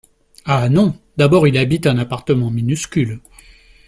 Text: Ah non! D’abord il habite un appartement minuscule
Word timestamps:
Ah 0.45 0.67
non! 0.67 0.97
D’abord 1.15 1.47
il 1.47 1.59
habite 1.59 1.85
un 1.85 1.99
appartement 1.99 2.49
minuscule 2.49 3.19